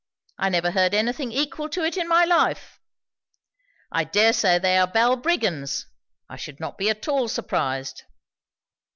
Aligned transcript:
I 0.39 0.49
never 0.49 0.71
heard 0.71 0.95
anything 0.95 1.31
equal 1.31 1.69
to 1.69 1.85
it 1.85 1.95
in 1.95 2.07
my 2.07 2.25
life. 2.25 2.79
I 3.91 4.03
dare 4.03 4.33
say 4.33 4.57
they 4.57 4.79
are 4.79 4.87
Balbriggans. 4.87 5.85
I 6.27 6.37
should 6.37 6.59
not 6.59 6.75
be 6.79 6.89
at 6.89 7.07
all 7.07 7.27
surprised!" 7.27 8.01